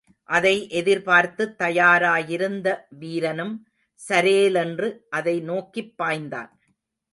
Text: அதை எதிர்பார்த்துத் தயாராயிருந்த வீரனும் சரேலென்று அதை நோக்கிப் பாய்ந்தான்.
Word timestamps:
அதை 0.23 0.69
எதிர்பார்த்துத் 0.69 1.61
தயாராயிருந்த 1.61 2.75
வீரனும் 2.89 3.67
சரேலென்று 4.09 4.97
அதை 5.09 5.39
நோக்கிப் 5.39 5.93
பாய்ந்தான். 6.03 6.51